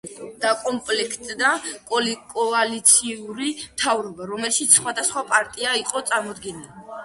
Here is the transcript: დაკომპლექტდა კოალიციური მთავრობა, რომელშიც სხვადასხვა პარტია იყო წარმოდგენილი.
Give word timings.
დაკომპლექტდა 0.43 1.51
კოალიციური 1.91 3.53
მთავრობა, 3.61 4.29
რომელშიც 4.33 4.81
სხვადასხვა 4.81 5.27
პარტია 5.33 5.79
იყო 5.87 6.07
წარმოდგენილი. 6.13 6.87